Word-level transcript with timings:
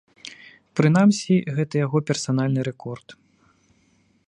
Прынамсі, 0.79 1.35
гэта 1.59 1.73
яго 1.85 1.97
персанальны 2.09 2.61
рэкорд. 2.69 3.07